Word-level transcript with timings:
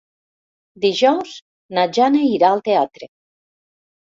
Dijous 0.85 1.35
na 1.79 1.83
Jana 1.99 2.25
irà 2.31 2.51
al 2.55 2.65
teatre. 2.71 3.11